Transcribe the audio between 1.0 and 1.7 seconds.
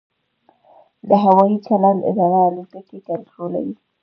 د هوايي